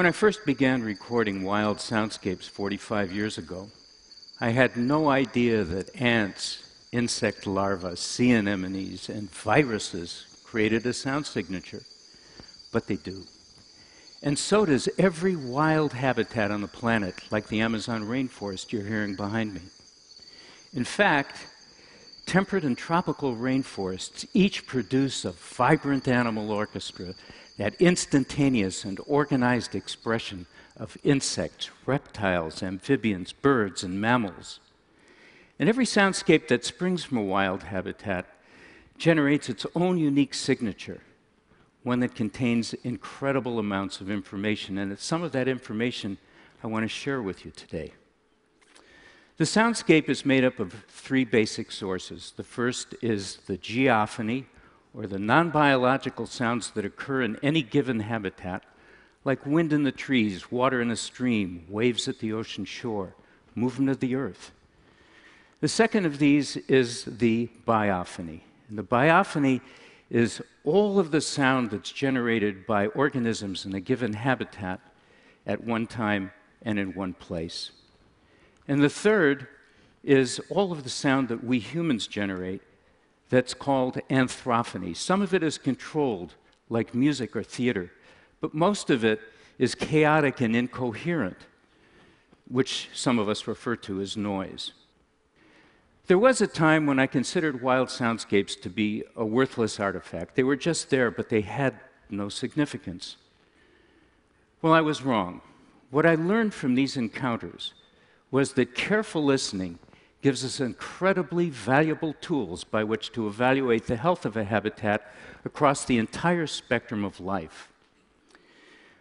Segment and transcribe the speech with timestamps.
[0.00, 3.68] When I first began recording wild soundscapes 45 years ago,
[4.40, 11.26] I had no idea that ants, insect larvae, sea anemones, and viruses created a sound
[11.26, 11.82] signature.
[12.72, 13.24] But they do.
[14.22, 19.16] And so does every wild habitat on the planet, like the Amazon rainforest you're hearing
[19.16, 19.60] behind me.
[20.72, 21.46] In fact,
[22.24, 27.12] temperate and tropical rainforests each produce a vibrant animal orchestra,
[27.60, 30.46] that instantaneous and organized expression
[30.78, 34.60] of insects, reptiles, amphibians, birds, and mammals.
[35.58, 38.24] And every soundscape that springs from a wild habitat
[38.96, 41.02] generates its own unique signature,
[41.82, 44.78] one that contains incredible amounts of information.
[44.78, 46.16] And it's some of that information
[46.64, 47.92] I want to share with you today.
[49.36, 52.32] The soundscape is made up of three basic sources.
[52.34, 54.46] The first is the geophony,
[54.94, 58.64] or the non biological sounds that occur in any given habitat,
[59.24, 63.14] like wind in the trees, water in a stream, waves at the ocean shore,
[63.54, 64.52] movement of the earth.
[65.60, 68.40] The second of these is the biophony.
[68.68, 69.60] And the biophony
[70.08, 74.80] is all of the sound that's generated by organisms in a given habitat
[75.46, 77.70] at one time and in one place.
[78.66, 79.46] And the third
[80.02, 82.62] is all of the sound that we humans generate
[83.30, 84.92] that's called anthrophony.
[84.92, 86.34] Some of it is controlled,
[86.68, 87.90] like music or theater,
[88.40, 89.20] but most of it
[89.58, 91.46] is chaotic and incoherent,
[92.48, 94.72] which some of us refer to as noise.
[96.08, 100.34] There was a time when I considered wild soundscapes to be a worthless artifact.
[100.34, 101.78] They were just there, but they had
[102.08, 103.16] no significance.
[104.60, 105.40] Well, I was wrong.
[105.90, 107.74] What I learned from these encounters
[108.32, 109.78] was that careful listening
[110.22, 115.12] gives us incredibly valuable tools by which to evaluate the health of a habitat
[115.44, 117.70] across the entire spectrum of life.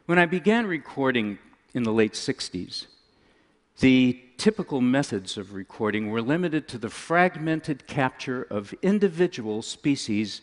[0.06, 1.38] When I began recording
[1.74, 2.88] in the late 60s,
[3.80, 10.42] the typical methods of recording were limited to the fragmented capture of individual species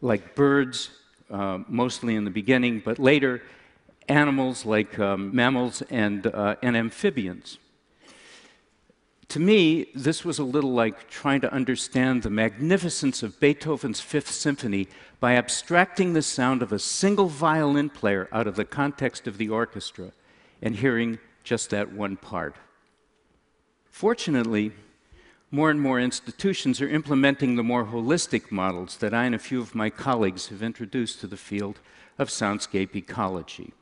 [0.00, 0.90] like birds,
[1.30, 3.42] uh, mostly in the beginning, but later
[4.08, 7.58] animals like um, mammals and, uh, and amphibians.
[9.28, 14.30] To me, this was a little like trying to understand the magnificence of Beethoven's Fifth
[14.30, 14.88] Symphony
[15.18, 19.48] by abstracting the sound of a single violin player out of the context of the
[19.48, 20.12] orchestra
[20.62, 22.56] and hearing just that one part.
[23.90, 24.72] Fortunately,
[25.50, 29.60] more and more institutions are implementing the more holistic models that I and a few
[29.60, 31.80] of my colleagues have introduced to the field
[32.18, 33.72] of soundscape ecology.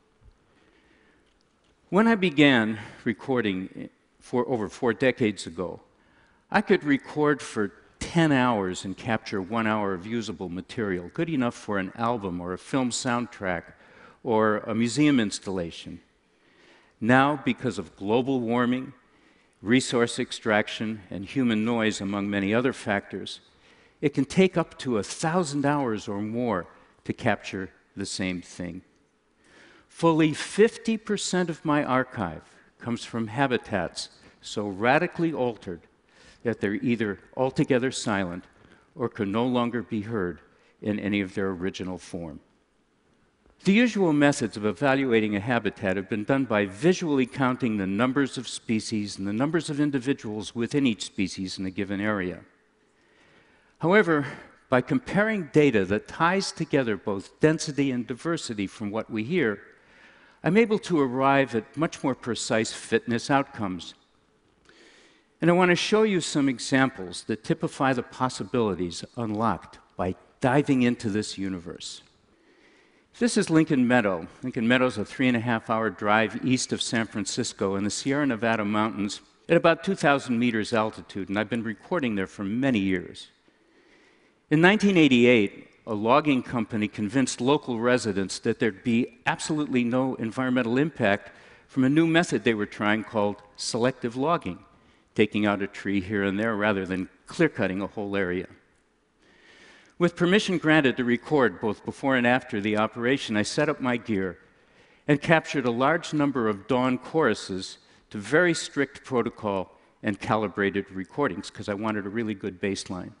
[1.89, 3.89] When I began recording
[4.25, 5.79] for over four decades ago,
[6.49, 11.53] I could record for 10 hours and capture one hour of usable material, good enough
[11.53, 13.73] for an album or a film soundtrack
[14.23, 15.99] or a museum installation.
[16.99, 18.93] Now, because of global warming,
[19.61, 23.41] resource extraction, and human noise, among many other factors,
[24.01, 26.65] it can take up to a thousand hours or more
[27.03, 28.81] to capture the same thing.
[29.87, 32.41] Fully 50% of my archive
[32.79, 34.09] comes from habitats
[34.41, 35.81] so radically altered
[36.43, 38.45] that they're either altogether silent
[38.95, 40.39] or can no longer be heard
[40.81, 42.39] in any of their original form.
[43.63, 48.37] The usual methods of evaluating a habitat have been done by visually counting the numbers
[48.37, 52.41] of species and the numbers of individuals within each species in a given area.
[53.79, 54.27] However,
[54.69, 59.59] by comparing data that ties together both density and diversity from what we hear,
[60.45, 63.95] I'm able to arrive at much more precise fitness outcomes.
[65.41, 70.83] And I want to show you some examples that typify the possibilities unlocked by diving
[70.83, 72.03] into this universe.
[73.17, 74.27] This is Lincoln Meadow.
[74.43, 77.83] Lincoln Meadow is a three and a half hour drive east of San Francisco in
[77.83, 82.43] the Sierra Nevada mountains at about 2,000 meters altitude, and I've been recording there for
[82.43, 83.29] many years.
[84.51, 91.31] In 1988, a logging company convinced local residents that there'd be absolutely no environmental impact
[91.67, 94.59] from a new method they were trying called selective logging,
[95.13, 98.47] taking out a tree here and there rather than clear cutting a whole area.
[99.97, 103.97] With permission granted to record both before and after the operation, I set up my
[103.97, 104.39] gear
[105.07, 107.77] and captured a large number of dawn choruses
[108.09, 109.71] to very strict protocol
[110.01, 113.11] and calibrated recordings because I wanted a really good baseline.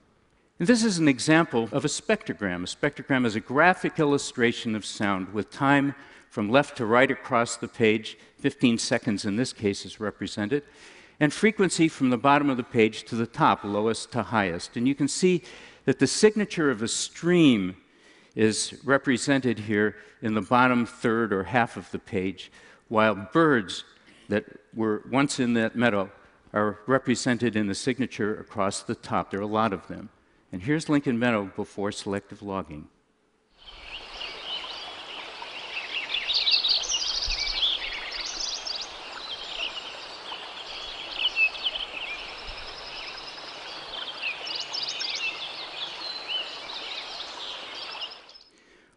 [0.57, 2.63] This is an example of a spectrogram.
[2.63, 5.93] A spectrogram is a graphic illustration of sound with time
[6.29, 10.63] from left to right across the page, 15 seconds in this case is represented,
[11.19, 14.77] and frequency from the bottom of the page to the top, lowest to highest.
[14.77, 15.43] And you can see
[15.83, 17.75] that the signature of a stream
[18.33, 22.49] is represented here in the bottom third or half of the page,
[22.87, 23.83] while birds
[24.29, 26.09] that were once in that meadow
[26.53, 29.31] are represented in the signature across the top.
[29.31, 30.09] There are a lot of them.
[30.51, 32.87] And here's Lincoln Meadow before selective logging.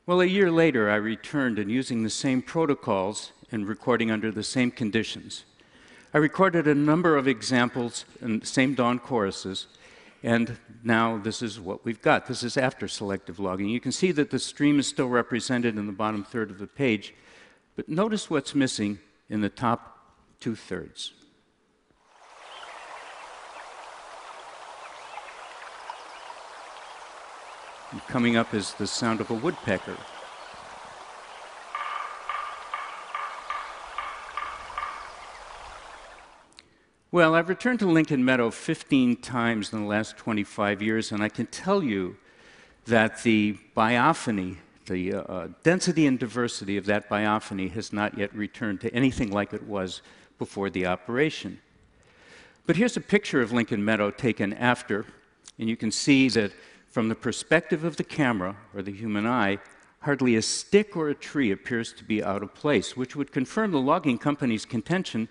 [0.09, 4.43] Well, a year later, I returned and using the same protocols and recording under the
[4.43, 5.45] same conditions.
[6.15, 9.67] I recorded a number of examples and same dawn choruses,
[10.23, 12.27] and now this is what we've got.
[12.27, 13.69] This is after selective logging.
[13.69, 16.67] You can see that the stream is still represented in the bottom third of the
[16.67, 17.15] page,
[17.77, 18.99] but notice what's missing
[19.29, 21.13] in the top two thirds.
[27.91, 29.97] And coming up is the sound of a woodpecker.
[37.11, 41.31] Well, I've returned to Lincoln Meadow 15 times in the last 25 years, and I
[41.31, 42.19] can tell you
[42.85, 48.83] that the biophony, the uh, density and diversity of that biophony has not yet returned
[48.83, 50.03] to anything like it was
[50.39, 51.63] before the operation.
[52.67, 55.07] But here's a picture of Lincoln Meadow taken after,
[55.59, 56.53] and you can see that
[56.91, 59.61] from the perspective of the camera or the human eye,
[60.01, 63.71] hardly a stick or a tree appears to be out of place, which would confirm
[63.71, 65.31] the logging company's contention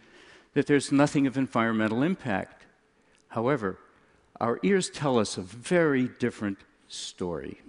[0.58, 2.66] that there's nothing of environmental impact.
[3.28, 3.78] However,
[4.42, 6.58] our ears tell us a very different
[6.88, 7.62] story.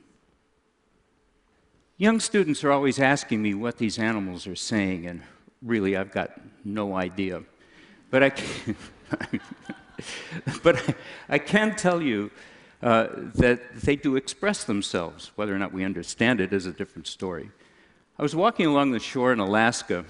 [1.99, 5.21] Young students are always asking me what these animals are saying, and
[5.61, 6.31] really, I've got
[6.65, 7.43] no idea.
[8.11, 8.75] But I can,
[10.63, 10.97] but
[11.29, 12.31] I, can tell you
[12.83, 15.31] uh, that they do express themselves.
[15.37, 17.51] Whether or not we understand it is a different story.
[18.19, 20.07] I was walking along the shore in Alaska,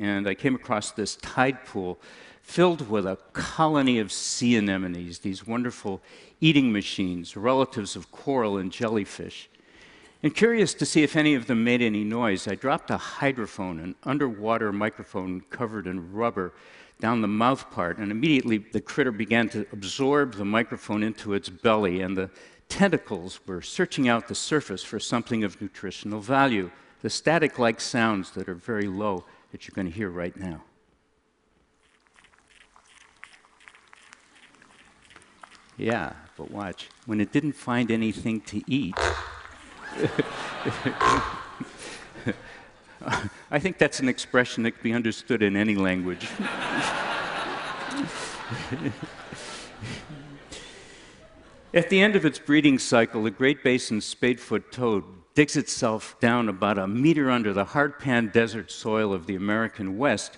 [0.00, 2.00] and I came across this tide pool
[2.42, 6.02] filled with a colony of sea anemones, these wonderful
[6.40, 9.48] eating machines, relatives of coral and jellyfish.
[10.22, 13.82] And curious to see if any of them made any noise, I dropped a hydrophone,
[13.82, 16.52] an underwater microphone covered in rubber,
[17.00, 21.48] down the mouth part, and immediately the critter began to absorb the microphone into its
[21.48, 22.30] belly, and the
[22.68, 28.30] tentacles were searching out the surface for something of nutritional value, the static like sounds
[28.30, 30.62] that are very low that you're going to hear right now.
[35.76, 36.88] Yeah, but watch.
[37.06, 38.94] When it didn't find anything to eat,
[43.50, 46.28] I think that's an expression that can be understood in any language.
[51.74, 56.48] At the end of its breeding cycle, the Great Basin spadefoot toad digs itself down
[56.48, 60.36] about a meter under the hardpan desert soil of the American West,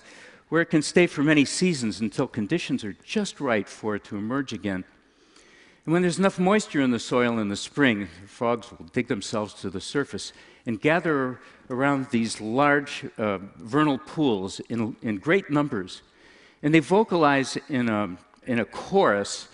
[0.49, 4.17] where it can stay for many seasons until conditions are just right for it to
[4.17, 4.85] emerge again.
[5.85, 9.09] And when there's enough moisture in the soil in the spring, the frogs will dig
[9.09, 10.33] themselves to the surface
[10.65, 16.03] and gather around these large uh, vernal pools in, in great numbers.
[16.63, 19.49] And they vocalize in a, in a chorus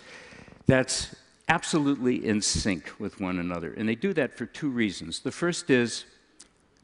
[0.66, 1.16] that's
[1.50, 3.75] absolutely in sync with one another.
[3.76, 5.19] And they do that for two reasons.
[5.21, 6.04] The first is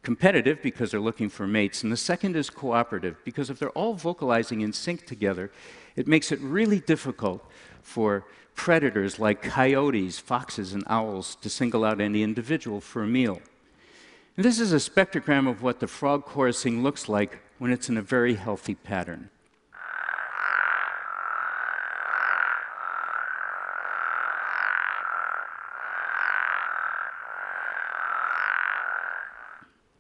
[0.03, 3.95] competitive because they're looking for mates, and the second is cooperative because if they're all
[3.95, 5.53] vocalizing in sync together,
[5.95, 7.49] it makes it really difficult
[7.83, 8.25] for
[8.57, 13.41] predators like coyotes, foxes, and owls to single out any individual for a meal.
[14.37, 17.97] And this is a spectrogram of what the frog chorusing looks like when it's in
[17.97, 19.31] a very healthy pattern.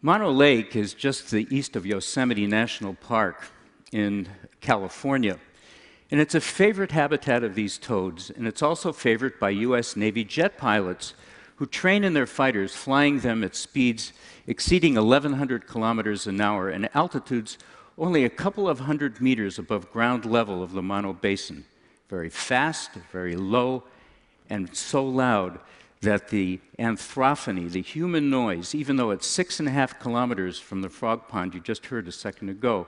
[0.07, 3.49] Mono Lake is just to the east of Yosemite National Park
[3.91, 4.29] in
[4.61, 5.37] California.
[6.13, 10.23] And it's a favorite habitat of these toads, and it's also favored by US Navy
[10.23, 11.15] jet pilots
[11.57, 14.13] who train in their fighters, flying them at speeds
[14.47, 17.59] exceeding 1,100 kilometers an hour and altitudes
[17.99, 21.65] only a couple of hundred meters above ground level of the Mono Basin.
[22.09, 23.83] Very fast, very low,
[24.49, 25.59] and so loud
[26.03, 30.83] that the anthrophony, the human noise, even though it's six and a half kilometers from
[30.83, 32.87] the frog pond you just heard a second ago,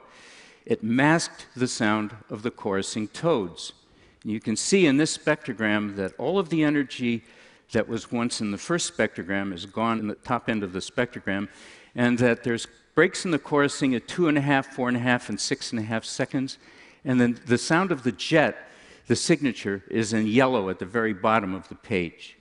[0.67, 3.73] it masked the sound of the chorusing toads.
[4.23, 7.25] And you can see in this spectrogram that all of the energy
[7.73, 10.79] that was once in the first spectrogram is gone in the top end of the
[10.79, 11.49] spectrogram,
[11.95, 15.01] and that there's breaks in the chorusing at two and a half, four and a
[15.01, 16.59] half, and six and a half seconds.
[17.05, 18.69] And then the sound of the jet,
[19.07, 22.38] the signature, is in yellow at the very bottom of the page.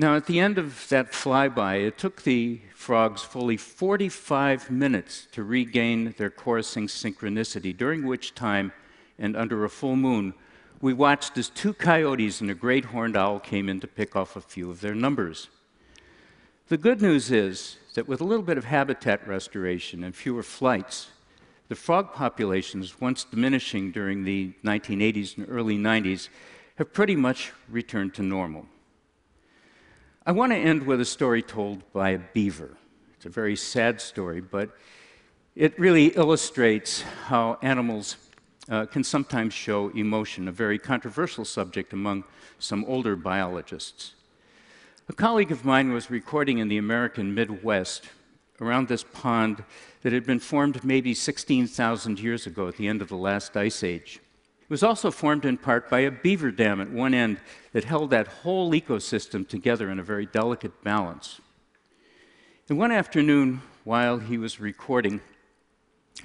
[0.00, 5.42] Now, at the end of that flyby, it took the frogs fully 45 minutes to
[5.42, 8.70] regain their chorusing synchronicity, during which time,
[9.18, 10.34] and under a full moon,
[10.80, 14.36] we watched as two coyotes and a great horned owl came in to pick off
[14.36, 15.48] a few of their numbers.
[16.68, 21.08] The good news is that with a little bit of habitat restoration and fewer flights,
[21.66, 26.28] the frog populations, once diminishing during the 1980s and early 90s,
[26.76, 28.66] have pretty much returned to normal.
[30.28, 32.76] I want to end with a story told by a beaver.
[33.16, 34.68] It's a very sad story, but
[35.56, 38.18] it really illustrates how animals
[38.68, 42.24] uh, can sometimes show emotion, a very controversial subject among
[42.58, 44.12] some older biologists.
[45.08, 48.10] A colleague of mine was recording in the American Midwest
[48.60, 49.64] around this pond
[50.02, 53.82] that had been formed maybe 16,000 years ago at the end of the last ice
[53.82, 54.20] age.
[54.68, 57.40] It was also formed in part by a beaver dam at one end
[57.72, 61.40] that held that whole ecosystem together in a very delicate balance.
[62.68, 65.22] And one afternoon, while he was recording,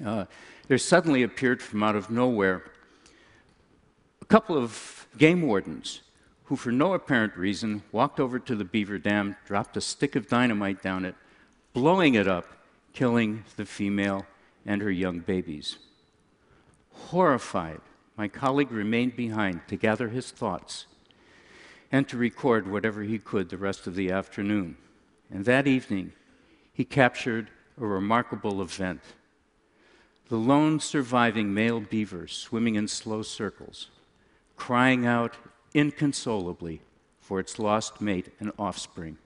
[0.04, 0.26] uh,
[0.68, 2.70] there suddenly appeared from out of nowhere
[4.20, 6.02] a couple of game wardens
[6.44, 10.28] who, for no apparent reason, walked over to the beaver dam, dropped a stick of
[10.28, 11.14] dynamite down it,
[11.72, 12.46] blowing it up,
[12.92, 14.26] killing the female
[14.66, 15.78] and her young babies.
[16.92, 17.80] Horrified,
[18.16, 20.86] my colleague remained behind to gather his thoughts
[21.90, 24.76] and to record whatever he could the rest of the afternoon.
[25.30, 26.12] And that evening,
[26.72, 29.00] he captured a remarkable event.
[30.28, 33.90] The lone surviving male beaver swimming in slow circles,
[34.56, 35.36] crying out
[35.74, 36.80] inconsolably
[37.20, 39.18] for its lost mate and offspring.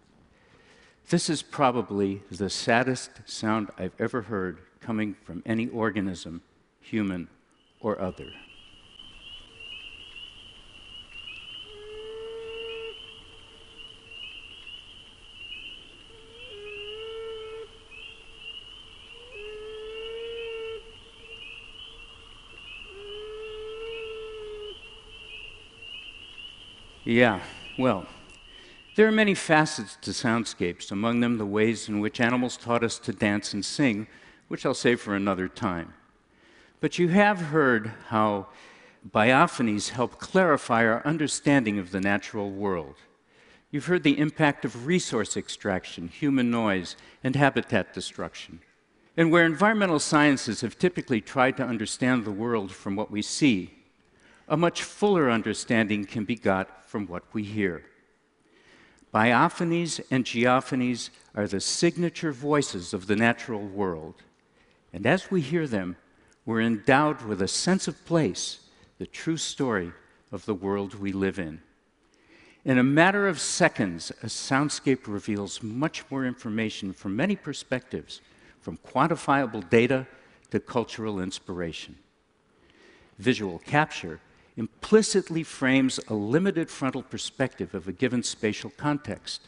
[1.11, 6.43] This is probably the saddest sound I've ever heard coming from any organism,
[6.81, 7.29] human
[7.81, 8.31] or other.
[27.09, 27.41] Yeah,
[27.79, 28.05] well,
[28.95, 32.99] there are many facets to soundscapes, among them the ways in which animals taught us
[32.99, 34.09] to dance and sing,
[34.49, 35.95] which I'll save for another time.
[36.83, 38.49] But you have heard how
[39.11, 42.97] biophonies help clarify our understanding of the natural world.
[43.71, 48.61] You've heard the impact of resource extraction, human noise, and habitat destruction.
[49.17, 53.78] And where environmental sciences have typically tried to understand the world from what we see,
[54.49, 57.85] a much fuller understanding can be got from what we hear.
[59.13, 64.23] Biophonies and geophonies are the signature voices of the natural world.
[64.93, 65.97] And as we hear them,
[66.47, 68.61] we're endowed with a sense of place,
[68.99, 69.93] the true story
[70.33, 71.61] of the world we live in.
[72.65, 78.21] In a matter of seconds, a soundscape reveals much more information from many perspectives,
[78.61, 80.07] from quantifiable data
[80.51, 81.97] to cultural inspiration.
[83.19, 84.21] Visual capture
[84.59, 89.47] implicitly frames a limited frontal perspective of a given spatial context,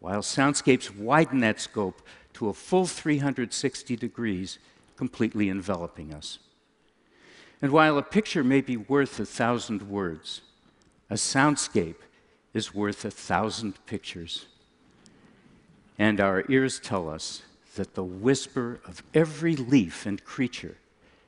[0.00, 4.58] while soundscapes widen that scope to a full 360 degrees,
[4.96, 6.38] completely enveloping us.
[7.62, 10.42] And while a picture may be worth a thousand words,
[11.08, 12.02] a soundscape
[12.52, 14.44] is worth a thousand pictures.
[15.98, 17.42] And our ears tell us
[17.76, 20.76] that the whisper of every leaf and creature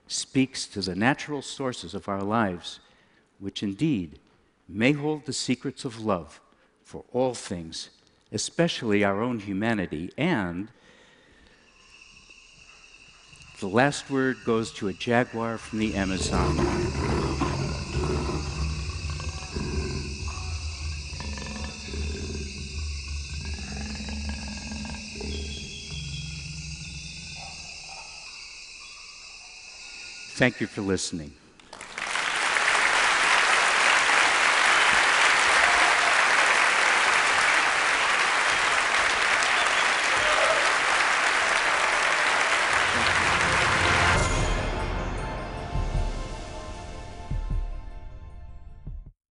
[0.06, 2.80] speaks to the natural sources of our lives
[3.38, 4.18] which indeed
[4.68, 6.40] may hold the secrets of love
[6.84, 7.90] for all things,
[8.32, 10.10] especially our own humanity.
[10.16, 10.68] And
[13.60, 16.56] the last word goes to a jaguar from the Amazon.
[30.36, 31.32] Thank you for listening.